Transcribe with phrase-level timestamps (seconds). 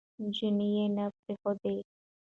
[0.21, 1.75] نجونې يې نه پرېښودې،